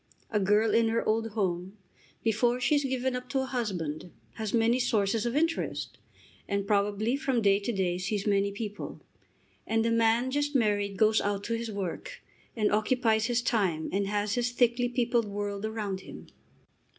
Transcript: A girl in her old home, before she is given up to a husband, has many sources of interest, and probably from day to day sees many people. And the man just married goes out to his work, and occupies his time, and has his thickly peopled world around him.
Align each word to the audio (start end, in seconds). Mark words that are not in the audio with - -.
A 0.31 0.39
girl 0.39 0.73
in 0.73 0.87
her 0.87 1.07
old 1.07 1.27
home, 1.33 1.77
before 2.23 2.59
she 2.59 2.73
is 2.73 2.83
given 2.83 3.15
up 3.15 3.29
to 3.29 3.41
a 3.41 3.45
husband, 3.45 4.11
has 4.33 4.51
many 4.51 4.79
sources 4.79 5.27
of 5.27 5.35
interest, 5.35 5.99
and 6.47 6.65
probably 6.65 7.15
from 7.15 7.39
day 7.43 7.59
to 7.59 7.71
day 7.71 7.99
sees 7.99 8.25
many 8.25 8.51
people. 8.51 8.99
And 9.67 9.85
the 9.85 9.91
man 9.91 10.31
just 10.31 10.55
married 10.55 10.97
goes 10.97 11.21
out 11.21 11.43
to 11.43 11.53
his 11.55 11.69
work, 11.71 12.23
and 12.55 12.71
occupies 12.71 13.27
his 13.27 13.43
time, 13.43 13.89
and 13.91 14.07
has 14.07 14.33
his 14.33 14.53
thickly 14.53 14.89
peopled 14.89 15.25
world 15.27 15.65
around 15.65 15.99
him. 15.99 16.25